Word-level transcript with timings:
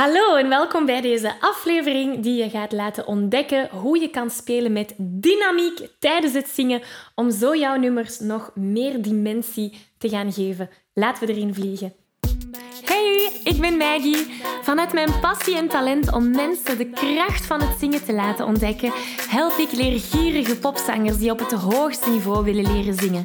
Hallo 0.00 0.36
en 0.36 0.48
welkom 0.48 0.86
bij 0.86 1.00
deze 1.00 1.34
aflevering 1.40 2.22
die 2.22 2.42
je 2.42 2.50
gaat 2.50 2.72
laten 2.72 3.06
ontdekken 3.06 3.68
hoe 3.70 4.00
je 4.00 4.08
kan 4.08 4.30
spelen 4.30 4.72
met 4.72 4.94
dynamiek 4.96 5.88
tijdens 5.98 6.32
het 6.32 6.48
zingen 6.48 6.82
om 7.14 7.30
zo 7.30 7.56
jouw 7.56 7.76
nummers 7.76 8.18
nog 8.18 8.50
meer 8.54 9.02
dimensie 9.02 9.78
te 9.98 10.08
gaan 10.08 10.32
geven. 10.32 10.70
Laten 10.94 11.26
we 11.26 11.32
erin 11.32 11.54
vliegen. 11.54 11.92
Hey, 12.84 13.40
ik 13.44 13.60
ben 13.60 13.76
Maggie. 13.76 14.26
Vanuit 14.62 14.92
mijn 14.92 15.20
passie 15.20 15.56
en 15.56 15.68
talent 15.68 16.12
om 16.12 16.30
mensen 16.30 16.78
de 16.78 16.90
kracht 16.90 17.46
van 17.46 17.60
het 17.60 17.78
zingen 17.78 18.04
te 18.04 18.12
laten 18.12 18.46
ontdekken, 18.46 18.92
help 19.28 19.58
ik 19.58 19.72
leergierige 19.72 20.58
popzangers 20.58 21.18
die 21.18 21.30
op 21.30 21.38
het 21.38 21.52
hoogste 21.52 22.10
niveau 22.10 22.44
willen 22.44 22.72
leren 22.72 22.94
zingen. 22.94 23.24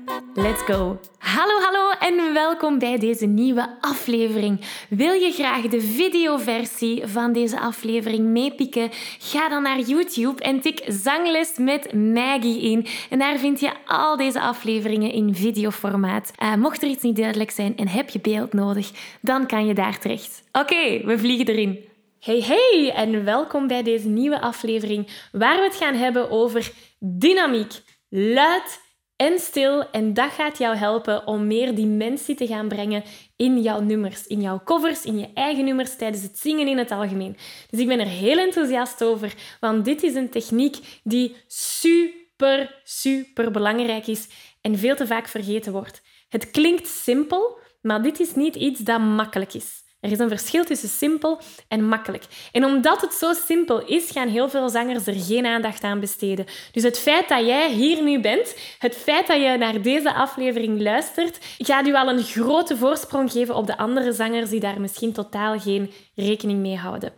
Let's 0.33 0.61
go! 0.61 0.99
Hallo, 1.17 1.59
hallo 1.59 1.91
en 1.99 2.33
welkom 2.33 2.79
bij 2.79 2.97
deze 2.97 3.25
nieuwe 3.25 3.77
aflevering. 3.81 4.61
Wil 4.89 5.13
je 5.13 5.31
graag 5.31 5.61
de 5.61 5.81
videoversie 5.81 7.07
van 7.07 7.33
deze 7.33 7.59
aflevering 7.59 8.27
meepikken? 8.27 8.89
Ga 9.19 9.49
dan 9.49 9.63
naar 9.63 9.79
YouTube 9.79 10.43
en 10.43 10.61
tik 10.61 10.83
Zangles 10.87 11.57
met 11.57 11.93
Maggie 11.93 12.61
in. 12.61 12.87
En 13.09 13.19
daar 13.19 13.37
vind 13.37 13.59
je 13.59 13.71
al 13.85 14.17
deze 14.17 14.41
afleveringen 14.41 15.11
in 15.11 15.35
videoformaat. 15.35 16.31
Uh, 16.39 16.55
mocht 16.55 16.81
er 16.81 16.89
iets 16.89 17.03
niet 17.03 17.15
duidelijk 17.15 17.51
zijn 17.51 17.77
en 17.77 17.87
heb 17.87 18.09
je 18.09 18.19
beeld 18.19 18.53
nodig, 18.53 18.91
dan 19.21 19.47
kan 19.47 19.65
je 19.65 19.73
daar 19.73 19.99
terecht. 19.99 20.43
Oké, 20.51 21.05
we 21.05 21.17
vliegen 21.17 21.47
erin. 21.47 21.79
Hey 22.19 22.41
hey 22.41 22.93
en 22.95 23.23
welkom 23.25 23.67
bij 23.67 23.83
deze 23.83 24.07
nieuwe 24.07 24.41
aflevering 24.41 25.07
waar 25.31 25.57
we 25.57 25.63
het 25.63 25.75
gaan 25.75 25.95
hebben 25.95 26.29
over 26.29 26.71
dynamiek. 26.99 27.73
Luid 28.09 28.80
en 29.21 29.39
stil 29.39 29.89
en 29.89 30.13
dat 30.13 30.31
gaat 30.31 30.57
jou 30.57 30.75
helpen 30.75 31.27
om 31.27 31.47
meer 31.47 31.75
dimensie 31.75 32.35
te 32.35 32.47
gaan 32.47 32.67
brengen 32.67 33.03
in 33.35 33.61
jouw 33.61 33.79
nummers, 33.79 34.27
in 34.27 34.41
jouw 34.41 34.61
covers, 34.63 35.03
in 35.03 35.19
je 35.19 35.29
eigen 35.33 35.65
nummers 35.65 35.95
tijdens 35.95 36.23
het 36.23 36.37
zingen 36.37 36.67
in 36.67 36.77
het 36.77 36.91
algemeen. 36.91 37.37
Dus 37.69 37.79
ik 37.79 37.87
ben 37.87 37.99
er 37.99 38.07
heel 38.07 38.37
enthousiast 38.37 39.03
over, 39.03 39.33
want 39.59 39.85
dit 39.85 40.03
is 40.03 40.15
een 40.15 40.29
techniek 40.29 40.77
die 41.03 41.35
super, 41.47 42.81
super 42.83 43.51
belangrijk 43.51 44.07
is 44.07 44.27
en 44.61 44.77
veel 44.77 44.95
te 44.95 45.07
vaak 45.07 45.27
vergeten 45.27 45.71
wordt. 45.71 46.01
Het 46.29 46.51
klinkt 46.51 46.87
simpel, 46.87 47.59
maar 47.81 48.01
dit 48.01 48.19
is 48.19 48.35
niet 48.35 48.55
iets 48.55 48.79
dat 48.79 48.99
makkelijk 48.99 49.53
is. 49.53 49.83
Er 50.01 50.11
is 50.11 50.19
een 50.19 50.29
verschil 50.29 50.63
tussen 50.63 50.89
simpel 50.89 51.39
en 51.67 51.87
makkelijk. 51.87 52.23
En 52.51 52.65
omdat 52.65 53.01
het 53.01 53.13
zo 53.13 53.33
simpel 53.33 53.85
is, 53.85 54.11
gaan 54.11 54.27
heel 54.27 54.49
veel 54.49 54.69
zangers 54.69 55.07
er 55.07 55.13
geen 55.13 55.45
aandacht 55.45 55.83
aan 55.83 55.99
besteden. 55.99 56.45
Dus 56.71 56.83
het 56.83 56.99
feit 56.99 57.29
dat 57.29 57.45
jij 57.45 57.71
hier 57.71 58.03
nu 58.03 58.19
bent, 58.19 58.55
het 58.79 58.95
feit 58.95 59.27
dat 59.27 59.41
je 59.41 59.57
naar 59.57 59.81
deze 59.81 60.13
aflevering 60.13 60.81
luistert, 60.81 61.37
gaat 61.57 61.87
u 61.87 61.95
al 61.95 62.09
een 62.09 62.23
grote 62.23 62.77
voorsprong 62.77 63.31
geven 63.31 63.55
op 63.55 63.67
de 63.67 63.77
andere 63.77 64.13
zangers 64.13 64.49
die 64.49 64.59
daar 64.59 64.81
misschien 64.81 65.13
totaal 65.13 65.59
geen 65.59 65.91
rekening 66.15 66.59
mee 66.59 66.77
houden. 66.77 67.13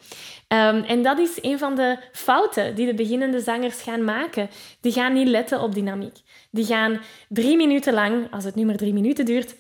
Um, 0.48 0.84
en 0.84 1.04
dat 1.04 1.20
is 1.20 1.38
een 1.42 1.60
van 1.60 1.76
de 1.76 1.98
fouten 2.12 2.76
die 2.76 2.86
de 2.86 2.94
beginnende 2.94 3.40
zangers 3.40 3.82
gaan 3.82 4.04
maken. 4.04 4.50
Die 4.82 4.92
gaan 4.92 5.14
niet 5.14 5.28
letten 5.28 5.62
op 5.62 5.74
dynamiek. 5.74 6.18
Die 6.52 6.66
gaan 6.66 7.02
drie 7.30 7.58
minuten 7.58 7.94
lang, 7.94 8.32
als 8.32 8.44
het 8.44 8.56
nummer 8.56 8.78
drie 8.78 8.94
minuten 8.94 9.26
duurt, 9.26 9.56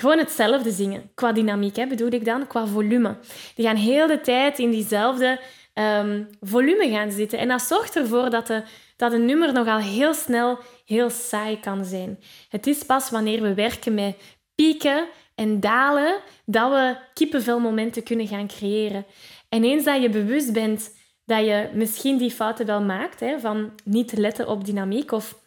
gewoon 0.00 0.18
hetzelfde 0.18 0.70
zingen. 0.70 1.10
Qua 1.14 1.32
dynamiek 1.32 1.76
hè, 1.76 1.86
bedoel 1.86 2.10
ik 2.12 2.24
dan, 2.24 2.46
qua 2.46 2.66
volume. 2.66 3.16
Die 3.54 3.66
gaan 3.66 3.76
heel 3.76 4.06
de 4.06 4.20
tijd 4.20 4.58
in 4.58 4.70
diezelfde 4.70 5.40
um, 5.74 6.28
volume 6.40 6.88
gaan 6.90 7.10
zitten. 7.10 7.38
En 7.38 7.48
dat 7.48 7.62
zorgt 7.62 7.96
ervoor 7.96 8.30
dat, 8.30 8.46
de, 8.46 8.62
dat 8.96 9.12
een 9.12 9.24
nummer 9.24 9.52
nogal 9.52 9.78
heel 9.78 10.14
snel 10.14 10.58
heel 10.84 11.10
saai 11.10 11.60
kan 11.60 11.84
zijn. 11.84 12.18
Het 12.48 12.66
is 12.66 12.82
pas 12.82 13.10
wanneer 13.10 13.42
we 13.42 13.54
werken 13.54 13.94
met 13.94 14.16
pieken 14.54 15.06
en 15.34 15.60
dalen 15.60 16.16
dat 16.44 16.70
we 16.70 16.96
kippenvelmomenten 17.14 18.02
kunnen 18.02 18.26
gaan 18.26 18.48
creëren. 18.48 19.06
En 19.48 19.64
eens 19.64 19.84
dat 19.84 20.02
je 20.02 20.08
bewust 20.08 20.52
bent 20.52 20.98
dat 21.24 21.44
je 21.44 21.68
misschien 21.74 22.16
die 22.16 22.30
fouten 22.30 22.66
wel 22.66 22.82
maakt, 22.82 23.20
hè, 23.20 23.40
van 23.40 23.72
niet 23.84 24.08
te 24.08 24.20
letten 24.20 24.48
op 24.48 24.64
dynamiek 24.64 25.12
of 25.12 25.38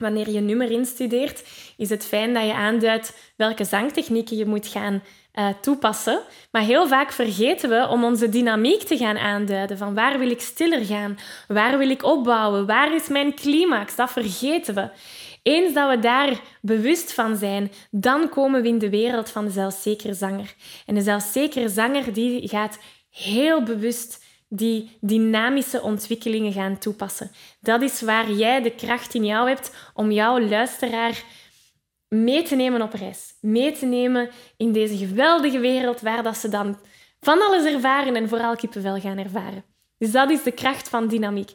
wanneer 0.00 0.30
je 0.30 0.40
nummer 0.40 0.70
instudeert, 0.70 1.42
is 1.76 1.90
het 1.90 2.04
fijn 2.04 2.34
dat 2.34 2.44
je 2.44 2.54
aanduidt 2.54 3.32
welke 3.36 3.64
zangtechnieken 3.64 4.36
je 4.36 4.46
moet 4.46 4.66
gaan 4.66 5.02
uh, 5.34 5.48
toepassen. 5.60 6.20
Maar 6.50 6.62
heel 6.62 6.88
vaak 6.88 7.12
vergeten 7.12 7.68
we 7.68 7.88
om 7.88 8.04
onze 8.04 8.28
dynamiek 8.28 8.82
te 8.82 8.96
gaan 8.96 9.18
aanduiden. 9.18 9.78
Van 9.78 9.94
waar 9.94 10.18
wil 10.18 10.30
ik 10.30 10.40
stiller 10.40 10.84
gaan? 10.84 11.18
Waar 11.48 11.78
wil 11.78 11.90
ik 11.90 12.04
opbouwen? 12.04 12.66
Waar 12.66 12.94
is 12.94 13.08
mijn 13.08 13.34
climax? 13.34 13.96
Dat 13.96 14.10
vergeten 14.10 14.74
we. 14.74 14.88
Eens 15.42 15.74
dat 15.74 15.90
we 15.90 15.98
daar 15.98 16.40
bewust 16.60 17.12
van 17.12 17.36
zijn, 17.36 17.72
dan 17.90 18.28
komen 18.28 18.62
we 18.62 18.68
in 18.68 18.78
de 18.78 18.90
wereld 18.90 19.30
van 19.30 19.44
de 19.44 19.50
zelfzekere 19.50 20.14
zanger. 20.14 20.54
En 20.86 20.94
de 20.94 21.02
zelfzekere 21.02 21.68
zanger 21.68 22.12
die 22.12 22.48
gaat 22.48 22.78
heel 23.10 23.62
bewust 23.62 24.19
die 24.52 24.96
dynamische 25.00 25.82
ontwikkelingen 25.82 26.52
gaan 26.52 26.78
toepassen. 26.78 27.30
Dat 27.60 27.82
is 27.82 28.00
waar 28.00 28.30
jij 28.30 28.62
de 28.62 28.74
kracht 28.74 29.14
in 29.14 29.24
jou 29.24 29.48
hebt 29.48 29.74
om 29.94 30.10
jouw 30.10 30.40
luisteraar 30.40 31.22
mee 32.08 32.42
te 32.42 32.56
nemen 32.56 32.82
op 32.82 32.92
reis. 32.92 33.34
Mee 33.40 33.72
te 33.72 33.86
nemen 33.86 34.30
in 34.56 34.72
deze 34.72 34.96
geweldige 34.96 35.58
wereld 35.58 36.00
waar 36.00 36.22
dat 36.22 36.36
ze 36.36 36.48
dan 36.48 36.78
van 37.20 37.42
alles 37.42 37.72
ervaren 37.72 38.16
en 38.16 38.28
vooral 38.28 38.56
kippenvel 38.56 39.00
gaan 39.00 39.18
ervaren. 39.18 39.64
Dus 39.98 40.10
dat 40.10 40.30
is 40.30 40.42
de 40.42 40.52
kracht 40.52 40.88
van 40.88 41.08
dynamiek. 41.08 41.50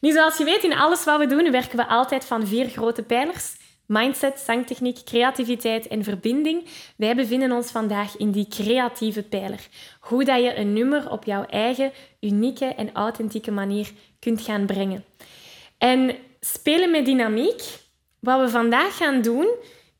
Nu, 0.00 0.12
zoals 0.12 0.36
je 0.36 0.44
weet, 0.44 0.64
in 0.64 0.76
alles 0.76 1.04
wat 1.04 1.18
we 1.18 1.26
doen, 1.26 1.50
werken 1.50 1.76
we 1.76 1.86
altijd 1.86 2.24
van 2.24 2.46
vier 2.46 2.68
grote 2.68 3.02
pijlers. 3.02 3.56
Mindset, 3.86 4.38
zangtechniek, 4.38 5.04
creativiteit 5.04 5.86
en 5.86 6.04
verbinding. 6.04 6.64
Wij 6.96 7.16
bevinden 7.16 7.52
ons 7.52 7.70
vandaag 7.70 8.16
in 8.16 8.30
die 8.30 8.48
creatieve 8.48 9.22
pijler. 9.22 9.68
Hoe 10.00 10.24
dat 10.24 10.42
je 10.42 10.56
een 10.56 10.72
nummer 10.72 11.10
op 11.10 11.24
jouw 11.24 11.44
eigen, 11.44 11.92
unieke 12.20 12.64
en 12.64 12.92
authentieke 12.92 13.50
manier 13.50 13.90
kunt 14.18 14.40
gaan 14.40 14.66
brengen. 14.66 15.04
En 15.78 16.16
spelen 16.40 16.90
met 16.90 17.04
dynamiek, 17.04 17.62
wat 18.18 18.40
we 18.40 18.48
vandaag 18.48 18.96
gaan 18.96 19.22
doen, 19.22 19.48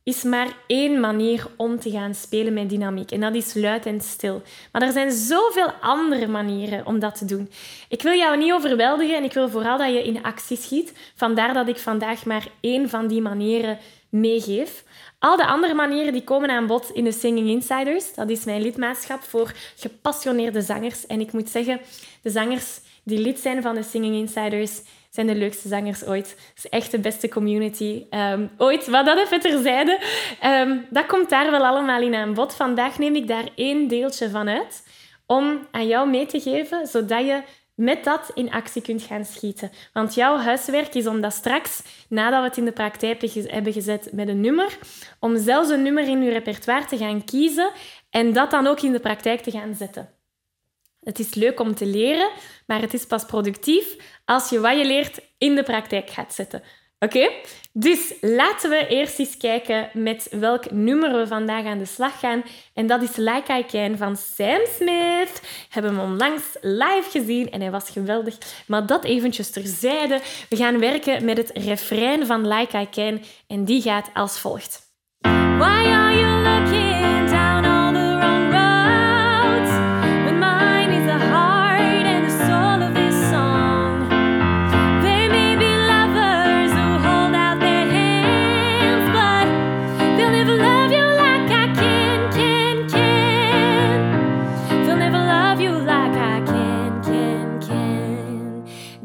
is 0.05 0.23
maar 0.23 0.47
één 0.67 0.99
manier 0.99 1.47
om 1.55 1.79
te 1.79 1.91
gaan 1.91 2.15
spelen 2.15 2.53
met 2.53 2.69
dynamiek. 2.69 3.11
En 3.11 3.19
dat 3.19 3.35
is 3.35 3.53
luid 3.53 3.85
en 3.85 4.01
stil. 4.01 4.41
Maar 4.71 4.81
er 4.81 4.91
zijn 4.91 5.11
zoveel 5.11 5.71
andere 5.81 6.27
manieren 6.27 6.85
om 6.85 6.99
dat 6.99 7.17
te 7.17 7.25
doen. 7.25 7.49
Ik 7.89 8.01
wil 8.01 8.17
jou 8.17 8.37
niet 8.37 8.51
overweldigen 8.51 9.15
en 9.15 9.23
ik 9.23 9.33
wil 9.33 9.49
vooral 9.49 9.77
dat 9.77 9.89
je 9.89 10.03
in 10.03 10.23
actie 10.23 10.57
schiet. 10.57 10.93
Vandaar 11.15 11.53
dat 11.53 11.67
ik 11.67 11.77
vandaag 11.77 12.25
maar 12.25 12.47
één 12.59 12.89
van 12.89 13.07
die 13.07 13.21
manieren 13.21 13.77
meegeef. 14.09 14.83
Al 15.19 15.37
de 15.37 15.45
andere 15.45 15.73
manieren 15.73 16.13
die 16.13 16.23
komen 16.23 16.49
aan 16.49 16.67
bod 16.67 16.89
in 16.93 17.03
de 17.03 17.11
Singing 17.11 17.47
Insiders. 17.49 18.13
Dat 18.13 18.29
is 18.29 18.45
mijn 18.45 18.61
lidmaatschap 18.61 19.21
voor 19.21 19.53
gepassioneerde 19.75 20.61
zangers. 20.61 21.05
En 21.05 21.19
ik 21.19 21.31
moet 21.31 21.49
zeggen, 21.49 21.81
de 22.21 22.29
zangers 22.29 22.79
die 23.03 23.19
lid 23.19 23.39
zijn 23.39 23.61
van 23.61 23.75
de 23.75 23.83
Singing 23.83 24.15
Insiders 24.15 24.81
zijn 25.15 25.27
de 25.27 25.35
leukste 25.35 25.67
zangers 25.67 26.05
ooit. 26.05 26.29
Het 26.29 26.63
is 26.63 26.69
echt 26.69 26.91
de 26.91 26.99
beste 26.99 27.29
community 27.29 28.05
um, 28.09 28.49
ooit. 28.57 28.87
Wat 28.87 29.05
dat 29.05 29.17
even 29.17 29.39
terzijde. 29.39 29.99
Um, 30.45 30.85
dat 30.89 31.05
komt 31.05 31.29
daar 31.29 31.51
wel 31.51 31.65
allemaal 31.65 32.01
in 32.01 32.15
aan 32.15 32.33
bod. 32.33 32.55
Vandaag 32.55 32.99
neem 32.99 33.15
ik 33.15 33.27
daar 33.27 33.49
één 33.55 33.87
deeltje 33.87 34.29
van 34.29 34.49
uit 34.49 34.83
om 35.25 35.67
aan 35.71 35.87
jou 35.87 36.09
mee 36.09 36.25
te 36.25 36.39
geven, 36.39 36.87
zodat 36.87 37.25
je 37.25 37.41
met 37.75 38.03
dat 38.03 38.31
in 38.33 38.51
actie 38.51 38.81
kunt 38.81 39.01
gaan 39.01 39.25
schieten. 39.25 39.71
Want 39.93 40.13
jouw 40.13 40.37
huiswerk 40.37 40.95
is 40.95 41.07
om 41.07 41.21
dat 41.21 41.33
straks, 41.33 41.81
nadat 42.09 42.39
we 42.39 42.47
het 42.47 42.57
in 42.57 42.65
de 42.65 42.71
praktijk 42.71 43.21
hebben 43.33 43.73
gezet 43.73 44.09
met 44.11 44.27
een 44.27 44.41
nummer, 44.41 44.77
om 45.19 45.37
zelfs 45.37 45.69
een 45.69 45.81
nummer 45.81 46.07
in 46.07 46.21
je 46.21 46.31
repertoire 46.31 46.85
te 46.85 46.97
gaan 46.97 47.23
kiezen 47.23 47.71
en 48.09 48.33
dat 48.33 48.51
dan 48.51 48.67
ook 48.67 48.81
in 48.81 48.91
de 48.91 48.99
praktijk 48.99 49.41
te 49.41 49.51
gaan 49.51 49.75
zetten. 49.75 50.14
Het 51.05 51.19
is 51.19 51.33
leuk 51.33 51.59
om 51.59 51.75
te 51.75 51.85
leren, 51.85 52.29
maar 52.67 52.81
het 52.81 52.93
is 52.93 53.05
pas 53.05 53.25
productief 53.25 53.95
als 54.25 54.49
je 54.49 54.59
wat 54.59 54.77
je 54.77 54.85
leert 54.85 55.19
in 55.37 55.55
de 55.55 55.63
praktijk 55.63 56.09
gaat 56.09 56.33
zetten. 56.33 56.63
Oké? 56.99 57.29
Dus 57.73 58.13
laten 58.21 58.69
we 58.69 58.87
eerst 58.87 59.19
eens 59.19 59.37
kijken 59.37 59.89
met 59.93 60.27
welk 60.31 60.71
nummer 60.71 61.17
we 61.17 61.27
vandaag 61.27 61.65
aan 61.65 61.77
de 61.77 61.85
slag 61.85 62.19
gaan. 62.19 62.43
En 62.73 62.87
dat 62.87 63.01
is 63.01 63.15
Like 63.15 63.57
I 63.57 63.65
Can 63.65 63.97
van 63.97 64.17
Sam 64.17 64.59
Smith. 64.75 65.41
Hebben 65.69 65.95
hem 65.95 66.11
onlangs 66.11 66.43
live 66.61 67.07
gezien 67.09 67.51
en 67.51 67.61
hij 67.61 67.71
was 67.71 67.89
geweldig. 67.89 68.37
Maar 68.67 68.85
dat 68.85 69.03
eventjes 69.03 69.49
terzijde. 69.49 70.21
We 70.49 70.55
gaan 70.55 70.79
werken 70.79 71.25
met 71.25 71.37
het 71.37 71.51
refrein 71.53 72.25
van 72.25 72.47
Like 72.47 72.77
I 72.77 72.89
Can 72.89 73.21
en 73.47 73.65
die 73.65 73.81
gaat 73.81 74.09
als 74.13 74.39
volgt. 74.39 74.83
Why 75.57 75.87
are 75.87 76.19
you 76.19 76.43
looking 76.43 77.29
down 77.29 77.65
all 77.65 77.93
the 77.93 78.17
wrong 78.17 78.54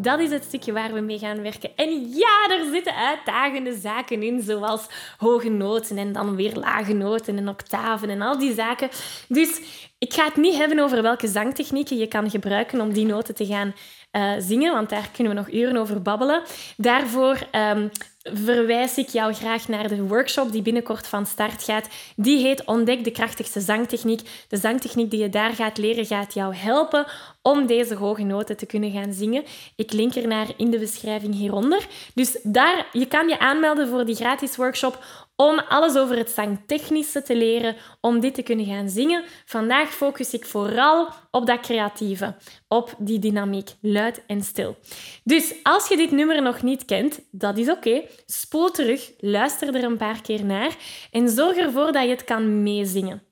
Dat 0.02 0.20
is 0.20 0.30
het 0.30 0.44
stukje 0.44 0.72
waar 0.72 0.92
we 0.92 1.00
mee 1.00 1.18
gaan 1.18 1.42
werken. 1.42 1.70
En 1.76 2.08
ja, 2.08 2.48
er 2.50 2.70
zitten 2.72 2.94
uitdagende 2.94 3.78
zaken 3.78 4.22
in, 4.22 4.42
zoals 4.42 4.86
hoge 5.18 5.48
noten 5.48 5.98
en 5.98 6.12
dan 6.12 6.36
weer 6.36 6.54
lage 6.54 6.92
noten 6.92 7.36
en 7.36 7.48
octaven 7.48 8.10
en 8.10 8.22
al 8.22 8.38
die 8.38 8.54
zaken. 8.54 8.88
Dus 9.28 9.60
ik 9.98 10.12
ga 10.12 10.24
het 10.24 10.36
niet 10.36 10.56
hebben 10.56 10.78
over 10.78 11.02
welke 11.02 11.28
zangtechnieken 11.28 11.96
je 11.96 12.06
kan 12.06 12.30
gebruiken 12.30 12.80
om 12.80 12.92
die 12.92 13.06
noten 13.06 13.34
te 13.34 13.46
gaan 13.46 13.74
eh, 14.10 14.32
zingen, 14.38 14.72
want 14.72 14.88
daar 14.88 15.08
kunnen 15.12 15.32
we 15.32 15.38
nog 15.38 15.52
uren 15.52 15.76
over 15.76 16.02
babbelen. 16.02 16.42
Daarvoor 16.76 17.38
ehm, 17.50 17.88
verwijs 18.22 18.96
ik 18.96 19.08
jou 19.08 19.32
graag 19.32 19.68
naar 19.68 19.88
de 19.88 20.02
workshop 20.02 20.52
die 20.52 20.62
binnenkort 20.62 21.06
van 21.06 21.26
start 21.26 21.62
gaat. 21.62 21.88
Die 22.16 22.38
heet 22.38 22.64
Ontdek 22.64 23.04
de 23.04 23.10
krachtigste 23.10 23.60
zangtechniek. 23.60 24.20
De 24.48 24.56
zangtechniek 24.56 25.10
die 25.10 25.20
je 25.20 25.28
daar 25.28 25.52
gaat 25.52 25.78
leren 25.78 26.06
gaat 26.06 26.34
jou 26.34 26.54
helpen 26.54 27.06
om 27.42 27.66
deze 27.66 27.94
hoge 27.94 28.22
noten 28.22 28.56
te 28.56 28.66
kunnen 28.66 28.90
gaan 28.90 29.12
zingen. 29.12 29.44
Ik 29.76 29.92
link 29.92 30.14
er 30.14 30.26
naar 30.26 30.48
in 30.56 30.70
de 30.70 30.78
beschrijving 30.78 31.34
hieronder. 31.34 31.86
Dus 32.14 32.38
daar, 32.42 32.86
je 32.92 33.06
kan 33.06 33.28
je 33.28 33.38
aanmelden 33.38 33.88
voor 33.88 34.04
die 34.04 34.14
gratis 34.14 34.56
workshop 34.56 35.04
om 35.36 35.58
alles 35.58 35.96
over 35.96 36.16
het 36.16 36.30
zangtechnische 36.30 37.22
te 37.22 37.36
leren, 37.36 37.76
om 38.00 38.20
dit 38.20 38.34
te 38.34 38.42
kunnen 38.42 38.66
gaan 38.66 38.88
zingen. 38.88 39.24
Vandaag 39.44 39.90
focus 39.90 40.34
ik 40.34 40.46
vooral 40.46 41.08
op 41.30 41.46
dat 41.46 41.60
creatieve, 41.60 42.36
op 42.68 42.94
die 42.98 43.18
dynamiek, 43.18 43.70
luid 43.80 44.22
en 44.26 44.42
stil. 44.42 44.76
Dus 45.24 45.54
als 45.62 45.88
je 45.88 45.96
dit 45.96 46.10
nummer 46.10 46.42
nog 46.42 46.62
niet 46.62 46.84
kent, 46.84 47.20
dat 47.30 47.58
is 47.58 47.70
oké. 47.70 48.02
Spoel 48.26 48.70
terug, 48.70 49.12
luister 49.18 49.74
er 49.74 49.84
een 49.84 49.96
paar 49.96 50.22
keer 50.22 50.44
naar 50.44 50.76
en 51.10 51.28
zorg 51.28 51.56
ervoor 51.56 51.92
dat 51.92 52.02
je 52.02 52.08
het 52.08 52.24
kan 52.24 52.62
meezingen. 52.62 53.22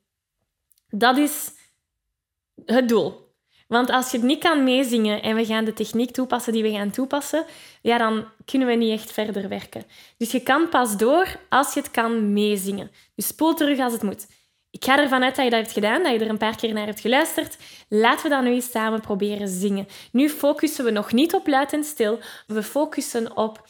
Dat 0.88 1.16
is 1.16 1.50
het 2.64 2.88
doel. 2.88 3.27
Want 3.68 3.90
als 3.90 4.10
je 4.10 4.16
het 4.16 4.26
niet 4.26 4.42
kan 4.42 4.64
meezingen 4.64 5.22
en 5.22 5.36
we 5.36 5.44
gaan 5.44 5.64
de 5.64 5.72
techniek 5.72 6.10
toepassen 6.10 6.52
die 6.52 6.62
we 6.62 6.70
gaan 6.70 6.90
toepassen, 6.90 7.44
ja, 7.82 7.98
dan 7.98 8.24
kunnen 8.44 8.68
we 8.68 8.74
niet 8.74 8.92
echt 8.92 9.12
verder 9.12 9.48
werken. 9.48 9.84
Dus 10.16 10.30
je 10.30 10.40
kan 10.40 10.68
pas 10.68 10.96
door 10.96 11.36
als 11.48 11.74
je 11.74 11.80
het 11.80 11.90
kan 11.90 12.32
meezingen. 12.32 12.90
Dus 13.14 13.26
spoel 13.26 13.54
terug 13.54 13.78
als 13.78 13.92
het 13.92 14.02
moet. 14.02 14.26
Ik 14.70 14.84
ga 14.84 14.98
ervan 14.98 15.22
uit 15.22 15.36
dat 15.36 15.44
je 15.44 15.50
dat 15.50 15.60
hebt 15.60 15.72
gedaan, 15.72 16.02
dat 16.02 16.12
je 16.12 16.18
er 16.18 16.28
een 16.28 16.38
paar 16.38 16.56
keer 16.56 16.72
naar 16.72 16.86
hebt 16.86 17.00
geluisterd. 17.00 17.58
Laten 17.88 18.22
we 18.22 18.28
dat 18.28 18.42
nu 18.42 18.50
eens 18.50 18.70
samen 18.70 19.00
proberen 19.00 19.48
zingen. 19.48 19.86
Nu 20.12 20.28
focussen 20.28 20.84
we 20.84 20.90
nog 20.90 21.12
niet 21.12 21.34
op 21.34 21.46
luid 21.46 21.72
en 21.72 21.84
stil. 21.84 22.18
We 22.46 22.62
focussen 22.62 23.36
op 23.36 23.68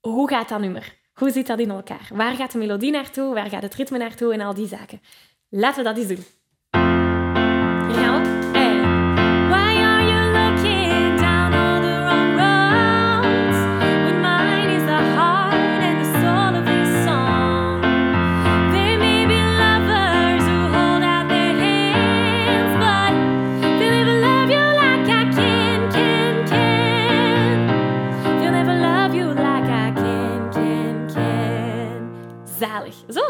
hoe 0.00 0.28
gaat 0.28 0.48
dat 0.48 0.60
nummer? 0.60 0.96
Hoe 1.14 1.30
zit 1.30 1.46
dat 1.46 1.58
in 1.58 1.70
elkaar? 1.70 2.08
Waar 2.12 2.34
gaat 2.34 2.52
de 2.52 2.58
melodie 2.58 2.90
naartoe? 2.90 3.34
Waar 3.34 3.48
gaat 3.48 3.62
het 3.62 3.74
ritme 3.74 3.98
naartoe? 3.98 4.32
En 4.32 4.40
al 4.40 4.54
die 4.54 4.68
zaken. 4.68 5.02
Laten 5.48 5.82
we 5.82 5.88
dat 5.88 5.98
eens 5.98 6.08
doen. 6.08 6.24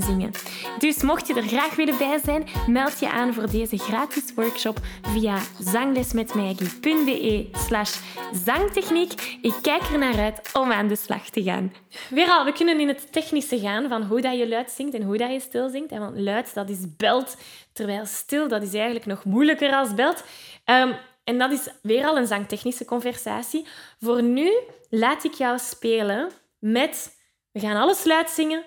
zingen. 0.00 0.30
Dus 0.78 1.02
mocht 1.02 1.26
je 1.26 1.34
er 1.34 1.42
graag 1.42 1.74
willen 1.74 1.98
bij 1.98 2.20
zijn, 2.24 2.46
meld 2.66 3.00
je 3.00 3.10
aan 3.10 3.34
voor 3.34 3.50
deze 3.50 3.78
gratis 3.78 4.34
workshop 4.34 4.78
via 5.02 5.38
zanglesmetmaggie.be 5.58 7.48
slash 7.52 7.96
zangtechniek. 8.44 9.38
Ik 9.42 9.54
kijk 9.62 9.82
er 9.82 9.98
naar 9.98 10.18
uit 10.18 10.50
om 10.52 10.72
aan 10.72 10.88
de 10.88 10.96
slag 10.96 11.28
te 11.28 11.42
gaan. 11.42 11.72
Weer 12.10 12.28
al, 12.28 12.44
we 12.44 12.52
kunnen 12.52 12.80
in 12.80 12.88
het 12.88 13.12
technische 13.12 13.58
gaan 13.58 13.88
van 13.88 14.02
hoe 14.02 14.20
dat 14.20 14.38
je 14.38 14.48
luid 14.48 14.70
zingt 14.70 14.94
en 14.94 15.02
hoe 15.02 15.16
dat 15.16 15.32
je 15.32 15.40
stil 15.40 15.68
zingt. 15.68 15.90
Want 15.90 16.18
luid, 16.18 16.54
dat 16.54 16.68
is 16.68 16.96
belt, 16.96 17.36
terwijl 17.72 18.06
stil, 18.06 18.48
dat 18.48 18.62
is 18.62 18.74
eigenlijk 18.74 19.06
nog 19.06 19.24
moeilijker 19.24 19.72
als 19.74 19.94
belt. 19.94 20.24
Um, 20.64 20.94
en 21.24 21.38
dat 21.38 21.52
is 21.52 21.68
weer 21.82 22.06
al 22.06 22.16
een 22.16 22.26
zangtechnische 22.26 22.84
conversatie. 22.84 23.66
Voor 24.00 24.22
nu 24.22 24.52
laat 24.90 25.24
ik 25.24 25.32
jou 25.34 25.58
spelen 25.58 26.30
met... 26.58 27.20
We 27.52 27.60
gaan 27.60 27.76
alles 27.76 28.04
luid 28.04 28.30
zingen, 28.30 28.64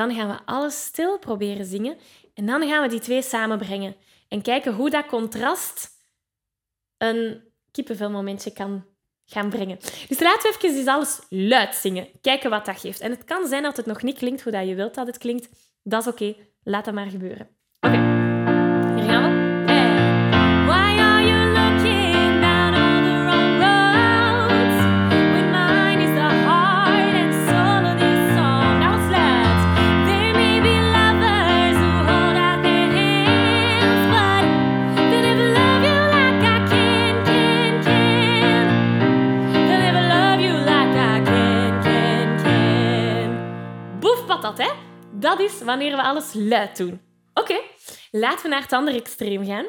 dan 0.00 0.14
gaan 0.14 0.28
we 0.28 0.38
alles 0.44 0.84
stil 0.84 1.18
proberen 1.18 1.66
zingen. 1.66 1.96
En 2.34 2.46
dan 2.46 2.68
gaan 2.68 2.82
we 2.82 2.88
die 2.88 3.00
twee 3.00 3.22
samenbrengen. 3.22 3.96
En 4.28 4.42
kijken 4.42 4.74
hoe 4.74 4.90
dat 4.90 5.06
contrast 5.06 5.88
een 6.98 7.42
kippenvelmomentje 7.70 8.52
kan 8.52 8.84
gaan 9.24 9.48
brengen. 9.48 9.78
Dus 10.08 10.20
laten 10.20 10.50
we 10.50 10.56
even 10.56 10.78
eens 10.78 10.86
alles 10.86 11.20
luid 11.28 11.74
zingen. 11.74 12.08
Kijken 12.20 12.50
wat 12.50 12.64
dat 12.64 12.80
geeft. 12.80 13.00
En 13.00 13.10
het 13.10 13.24
kan 13.24 13.46
zijn 13.46 13.62
dat 13.62 13.76
het 13.76 13.86
nog 13.86 14.02
niet 14.02 14.18
klinkt 14.18 14.42
hoe 14.42 14.52
dat 14.52 14.68
je 14.68 14.74
wilt 14.74 14.94
dat 14.94 15.06
het 15.06 15.18
klinkt. 15.18 15.48
Dat 15.82 16.06
is 16.06 16.12
oké. 16.12 16.34
Laat 16.62 16.84
dat 16.84 16.94
maar 16.94 17.10
gebeuren. 17.10 17.48
Oké. 17.80 18.09
Is 45.40 45.62
wanneer 45.62 45.96
we 45.96 46.02
alles 46.02 46.30
luid 46.34 46.76
doen. 46.76 47.00
Oké, 47.34 47.60
laten 48.10 48.42
we 48.42 48.48
naar 48.48 48.62
het 48.62 48.72
andere 48.72 48.96
extreem 48.96 49.44
gaan. 49.44 49.66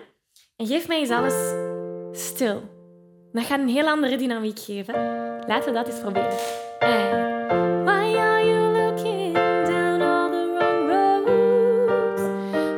En 0.56 0.68
geef 0.68 0.88
mij 0.88 1.00
eens 1.00 1.10
alles 1.10 1.54
stil. 2.12 2.70
Dat 3.32 3.46
gaat 3.46 3.60
een 3.60 3.68
heel 3.68 3.88
andere 3.88 4.18
dynamiek 4.18 4.60
geven. 4.60 4.94
Laten 5.48 5.66
we 5.66 5.72
dat 5.72 5.88
eens 5.88 6.00
proberen. 6.00 6.38
En... 6.80 7.30
Why 7.86 8.18
are 8.18 8.46
you 8.46 8.78
looking 8.78 9.34
down 9.66 10.02
all 10.02 10.30
the 10.30 10.54
wrong? 10.88 11.26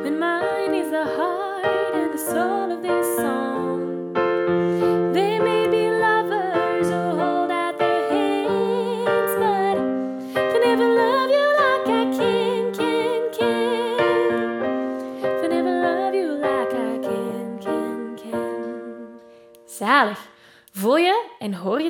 When 0.02 0.18
mine 0.18 0.78
is 0.78 0.92
and 1.94 2.12
the 2.12 2.18
soul 2.18 2.72
of 2.72 2.82
this 2.82 3.16
song. 3.16 3.33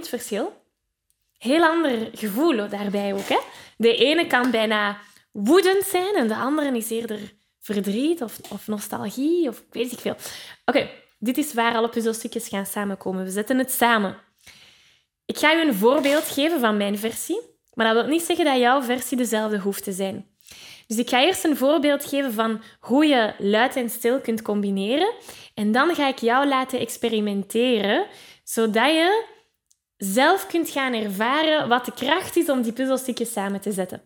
Je 0.04 0.11
verschil? 0.11 0.62
Heel 1.38 1.62
ander 1.62 2.08
gevoel 2.14 2.68
daarbij 2.68 3.12
ook. 3.12 3.28
Hè? 3.28 3.38
De 3.76 3.96
ene 3.96 4.26
kan 4.26 4.50
bijna 4.50 4.99
woedend 5.32 5.84
zijn 5.84 6.14
en 6.14 6.28
de 6.28 6.37
andere 6.37 6.76
is 6.76 6.90
eerder 6.90 7.32
verdriet 7.61 8.23
of, 8.23 8.38
of 8.50 8.66
nostalgie 8.66 9.49
of 9.49 9.64
weet 9.70 9.92
ik 9.92 9.99
veel. 9.99 10.16
Oké, 10.64 10.90
dit 11.18 11.38
is 11.38 11.54
waar 11.54 11.75
alle 11.75 11.88
puzzelstukjes 11.88 12.49
gaan 12.49 12.66
samenkomen. 12.66 13.25
We 13.25 13.30
zetten 13.30 13.58
het 13.58 13.73
samen. 13.73 14.16
Ik 15.26 15.38
ga 15.38 15.54
u 15.54 15.61
een 15.61 15.75
voorbeeld 15.75 16.28
geven 16.28 16.61
van 16.61 16.76
mijn 16.76 16.99
versie, 16.99 17.40
maar 17.75 17.87
dat 17.94 18.02
wil 18.02 18.12
niet 18.12 18.23
zeggen 18.23 18.44
dat 18.44 18.58
jouw 18.58 18.82
versie 18.82 19.16
dezelfde 19.16 19.58
hoeft 19.58 19.84
te 19.84 19.92
zijn. 19.92 20.26
Dus 20.87 20.99
ik 20.99 21.08
ga 21.08 21.23
eerst 21.23 21.44
een 21.44 21.56
voorbeeld 21.56 22.04
geven 22.04 22.32
van 22.32 22.62
hoe 22.80 23.06
je 23.06 23.34
luid 23.38 23.76
en 23.76 23.90
stil 23.90 24.20
kunt 24.20 24.42
combineren. 24.42 25.12
En 25.54 25.73
dan 25.73 25.94
ga 25.94 26.08
ik 26.08 26.18
jou 26.18 26.46
laten 26.46 26.78
experimenteren, 26.78 28.06
zodat 28.42 28.90
je 28.90 29.25
zelf 30.12 30.46
kunt 30.46 30.70
gaan 30.70 30.94
ervaren 30.94 31.68
wat 31.68 31.84
de 31.84 31.92
kracht 31.92 32.37
is 32.37 32.49
om 32.49 32.62
die 32.62 32.73
puzzelstukjes 32.73 33.32
samen 33.32 33.61
te 33.61 33.73
zetten. 33.73 34.02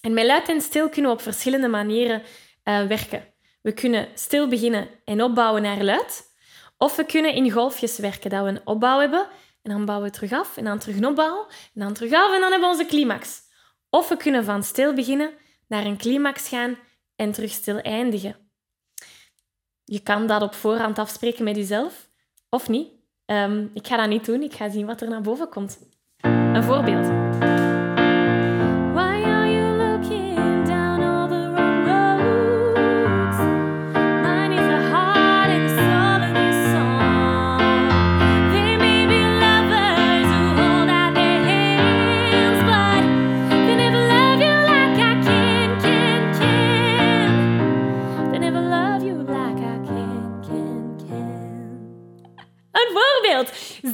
En 0.00 0.12
met 0.14 0.26
luid 0.26 0.48
en 0.48 0.60
stil 0.60 0.88
kunnen 0.88 1.10
we 1.10 1.16
op 1.16 1.22
verschillende 1.22 1.68
manieren 1.68 2.22
uh, 2.64 2.86
werken. 2.86 3.24
We 3.62 3.72
kunnen 3.72 4.08
stil 4.14 4.48
beginnen 4.48 4.88
en 5.04 5.22
opbouwen 5.22 5.62
naar 5.62 5.82
luid. 5.82 6.30
Of 6.78 6.96
we 6.96 7.04
kunnen 7.04 7.34
in 7.34 7.50
golfjes 7.50 7.98
werken, 7.98 8.30
dat 8.30 8.42
we 8.42 8.48
een 8.48 8.66
opbouw 8.66 9.00
hebben 9.00 9.26
en 9.62 9.70
dan 9.70 9.84
bouwen 9.84 10.10
we 10.10 10.14
terug 10.14 10.32
af 10.32 10.56
en 10.56 10.64
dan 10.64 10.78
terug 10.78 10.96
een 10.96 11.06
opbouw 11.06 11.46
en 11.48 11.80
dan 11.80 11.92
terug 11.92 12.12
af 12.12 12.34
en 12.34 12.40
dan 12.40 12.50
hebben 12.50 12.70
we 12.70 12.76
onze 12.76 12.86
climax. 12.86 13.40
Of 13.90 14.08
we 14.08 14.16
kunnen 14.16 14.44
van 14.44 14.62
stil 14.62 14.94
beginnen 14.94 15.32
naar 15.66 15.84
een 15.84 15.96
climax 15.96 16.48
gaan 16.48 16.78
en 17.16 17.32
terug 17.32 17.50
stil 17.50 17.78
eindigen. 17.78 18.36
Je 19.84 20.00
kan 20.00 20.26
dat 20.26 20.42
op 20.42 20.54
voorhand 20.54 20.98
afspreken 20.98 21.44
met 21.44 21.56
jezelf 21.56 22.10
of 22.48 22.68
niet. 22.68 23.01
Um, 23.26 23.70
ik 23.74 23.86
ga 23.86 23.96
dat 23.96 24.08
niet 24.08 24.24
doen. 24.24 24.42
Ik 24.42 24.54
ga 24.54 24.68
zien 24.68 24.86
wat 24.86 25.00
er 25.00 25.08
naar 25.08 25.22
boven 25.22 25.48
komt. 25.48 25.78
Een 26.20 26.62
voorbeeld. 26.62 27.11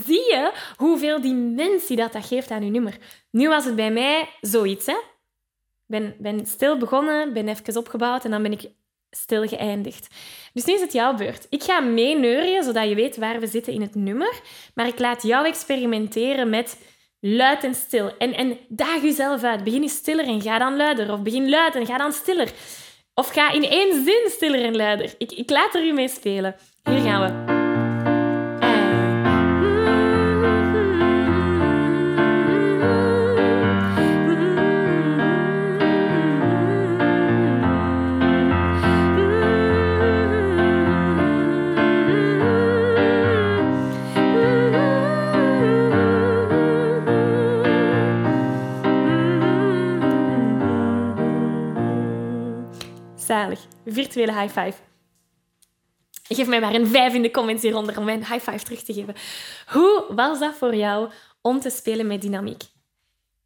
Zie 0.09 0.25
je 0.35 0.53
hoeveel 0.77 1.21
dimensie 1.21 1.97
dat, 1.97 2.13
dat 2.13 2.27
geeft 2.27 2.51
aan 2.51 2.65
je 2.65 2.71
nummer? 2.71 2.99
Nu 3.31 3.49
was 3.49 3.65
het 3.65 3.77
bij 3.77 3.91
mij 3.91 4.29
zoiets. 4.41 4.87
Hè? 4.87 4.97
ben, 5.89 6.15
ben 6.19 6.47
stil 6.47 6.79
begonnen, 6.79 7.33
ben 7.33 7.49
even 7.49 7.77
opgebouwd 7.77 8.25
en 8.25 8.31
dan 8.31 8.43
ben 8.43 8.53
ik 8.53 8.71
stil 9.11 9.47
geëindigd. 9.47 10.09
Dus 10.53 10.65
nu 10.65 10.75
is 10.75 10.81
het 10.81 10.93
jouw 10.93 11.15
beurt. 11.15 11.47
Ik 11.51 11.63
ga 11.63 11.81
meeneurien, 11.81 12.63
zodat 12.63 12.89
je 12.89 12.95
weet 12.95 13.17
waar 13.17 13.41
we 13.41 13.47
zitten 13.47 13.73
in 13.73 13.81
het 13.81 13.95
nummer. 13.95 14.41
Maar 14.75 14.87
ik 14.87 14.99
laat 14.99 15.23
jou 15.23 15.47
experimenteren 15.47 16.51
met 16.51 16.79
luid 17.21 17.65
en 17.65 17.75
stil. 17.75 18.17
En, 18.19 18.35
en 18.35 18.59
daag 18.69 19.03
jezelf 19.03 19.43
uit. 19.43 19.65
Begin 19.65 19.83
eens 19.83 19.97
stiller 19.97 20.25
en 20.25 20.43
ga 20.43 20.59
dan 20.59 20.77
luider. 20.77 21.13
Of 21.13 21.23
begin 21.23 21.49
luid 21.49 21.75
en 21.75 21.87
ga 21.87 21.99
dan 21.99 22.13
stiller. 22.13 22.53
Of 23.15 23.29
ga 23.29 23.53
in 23.53 23.65
één 23.65 24.05
zin 24.05 24.31
stiller 24.31 24.65
en 24.65 24.77
luider. 24.77 25.15
Ik, 25.19 25.33
ik 25.33 25.51
laat 25.51 25.75
er 25.75 25.85
u 25.85 25.93
mee 25.93 26.09
spelen. 26.09 26.57
Hier 26.83 27.01
gaan 27.01 27.21
we. 27.21 27.68
Virtuele 54.09 54.41
high 54.41 54.59
five. 54.61 54.75
Geef 56.29 56.47
mij 56.47 56.61
maar 56.61 56.75
een 56.75 56.87
vijf 56.87 57.15
in 57.15 57.23
de 57.23 57.31
comments 57.31 57.63
hieronder 57.63 57.99
om 57.99 58.05
mijn 58.05 58.27
high 58.27 58.51
five 58.51 58.65
terug 58.65 58.83
te 58.83 58.93
geven. 58.93 59.15
Hoe 59.67 60.05
was 60.09 60.39
dat 60.39 60.55
voor 60.55 60.75
jou 60.75 61.11
om 61.41 61.61
te 61.61 61.71
spelen 61.71 62.07
met 62.07 62.23
dynamiek? 62.23 62.63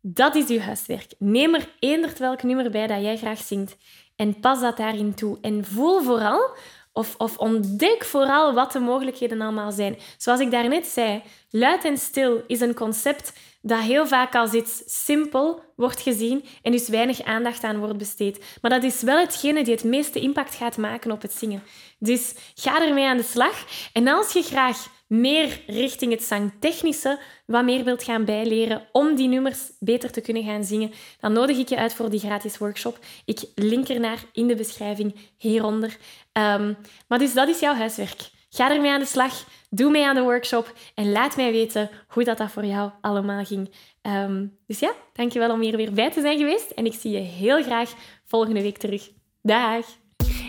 Dat 0.00 0.34
is 0.34 0.48
uw 0.48 0.58
huiswerk. 0.58 1.12
Neem 1.18 1.54
er 1.54 1.68
eender 1.78 2.12
welk 2.18 2.42
nummer 2.42 2.70
bij 2.70 2.86
dat 2.86 3.02
jij 3.02 3.16
graag 3.16 3.38
zingt 3.38 3.76
en 4.16 4.40
pas 4.40 4.60
dat 4.60 4.76
daarin 4.76 5.14
toe. 5.14 5.38
En 5.40 5.64
voel 5.64 6.02
vooral 6.02 6.56
of, 6.92 7.14
of 7.18 7.38
ontdek 7.38 8.04
vooral 8.04 8.54
wat 8.54 8.72
de 8.72 8.80
mogelijkheden 8.80 9.40
allemaal 9.40 9.72
zijn. 9.72 9.98
Zoals 10.16 10.40
ik 10.40 10.50
daarnet 10.50 10.86
zei, 10.86 11.22
luid 11.50 11.84
en 11.84 11.98
stil 11.98 12.42
is 12.46 12.60
een 12.60 12.74
concept 12.74 13.32
dat 13.62 13.80
heel 13.80 14.06
vaak 14.06 14.34
als 14.34 14.52
iets 14.52 14.82
simpel 14.86 15.62
wordt 15.76 16.00
gezien 16.00 16.44
en 16.62 16.72
dus 16.72 16.88
weinig 16.88 17.22
aandacht 17.22 17.64
aan 17.64 17.78
wordt 17.78 17.98
besteed. 17.98 18.44
Maar 18.60 18.70
dat 18.70 18.82
is 18.82 19.02
wel 19.02 19.18
hetgene 19.18 19.64
die 19.64 19.74
het 19.74 19.84
meeste 19.84 20.20
impact 20.20 20.54
gaat 20.54 20.76
maken 20.76 21.10
op 21.10 21.22
het 21.22 21.32
zingen. 21.32 21.62
Dus 21.98 22.34
ga 22.54 22.86
ermee 22.86 23.06
aan 23.06 23.16
de 23.16 23.22
slag. 23.22 23.64
En 23.92 24.08
als 24.08 24.32
je 24.32 24.42
graag 24.42 24.86
meer 25.12 25.62
richting 25.66 26.12
het 26.12 26.22
zangtechnische 26.22 27.18
wat 27.46 27.64
meer 27.64 27.84
wilt 27.84 28.02
gaan 28.02 28.24
bijleren 28.24 28.88
om 28.92 29.14
die 29.14 29.28
nummers 29.28 29.72
beter 29.78 30.10
te 30.10 30.20
kunnen 30.20 30.44
gaan 30.44 30.64
zingen, 30.64 30.92
dan 31.20 31.32
nodig 31.32 31.58
ik 31.58 31.68
je 31.68 31.76
uit 31.76 31.94
voor 31.94 32.10
die 32.10 32.20
gratis 32.20 32.58
workshop. 32.58 32.98
Ik 33.24 33.40
link 33.54 33.88
ernaar 33.88 34.24
in 34.32 34.46
de 34.46 34.54
beschrijving 34.54 35.14
hieronder. 35.36 35.96
Um, 36.32 36.76
maar 37.08 37.18
dus 37.18 37.34
dat 37.34 37.48
is 37.48 37.60
jouw 37.60 37.74
huiswerk. 37.74 38.30
Ga 38.50 38.70
ermee 38.70 38.90
aan 38.90 39.00
de 39.00 39.06
slag, 39.06 39.44
doe 39.70 39.90
mee 39.90 40.06
aan 40.06 40.14
de 40.14 40.22
workshop 40.22 40.72
en 40.94 41.12
laat 41.12 41.36
mij 41.36 41.52
weten 41.52 41.90
hoe 42.08 42.24
dat, 42.24 42.38
dat 42.38 42.50
voor 42.50 42.64
jou 42.64 42.90
allemaal 43.00 43.44
ging. 43.44 43.74
Um, 44.02 44.58
dus 44.66 44.78
ja, 44.78 44.92
dankjewel 45.12 45.50
om 45.50 45.60
hier 45.60 45.76
weer 45.76 45.92
bij 45.92 46.10
te 46.10 46.20
zijn 46.20 46.38
geweest 46.38 46.70
en 46.70 46.86
ik 46.86 46.94
zie 46.94 47.10
je 47.10 47.18
heel 47.18 47.62
graag 47.62 47.94
volgende 48.24 48.62
week 48.62 48.78
terug. 48.78 49.10
Dag! 49.42 50.01